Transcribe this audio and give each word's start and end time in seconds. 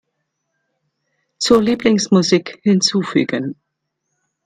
Zur 1.37 1.61
Lieblingsmusik 1.61 2.57
hinzufügen. 2.63 3.53